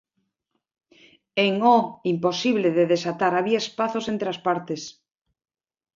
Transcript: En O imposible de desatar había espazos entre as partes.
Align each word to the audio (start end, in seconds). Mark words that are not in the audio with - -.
En 1.45 1.53
O 1.75 1.77
imposible 2.13 2.69
de 2.77 2.85
desatar 2.93 3.33
había 3.35 3.63
espazos 3.65 4.05
entre 4.13 4.27
as 4.33 4.39
partes. 4.47 4.81